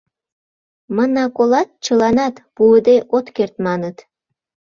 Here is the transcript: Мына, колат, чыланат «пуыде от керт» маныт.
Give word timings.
Мына, 0.95 1.23
колат, 1.35 1.69
чыланат 1.85 2.35
«пуыде 2.55 2.97
от 3.15 3.25
керт» 3.35 3.55
маныт. 3.65 3.97